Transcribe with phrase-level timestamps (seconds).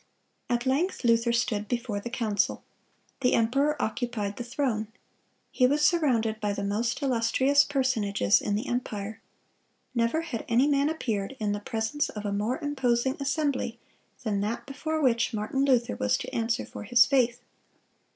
[0.49, 2.63] (213) At length Luther stood before the council.
[3.19, 4.87] The emperor occupied the throne.
[5.51, 9.21] He was surrounded by the most illustrious personages in the empire.
[9.93, 13.77] Never had any man appeared in the presence of a more imposing assembly
[14.23, 17.43] than that before which Martin Luther was to answer for his faith.